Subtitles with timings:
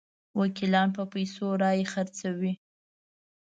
[0.39, 2.53] وکیلان په پیسو رایې خرڅوي.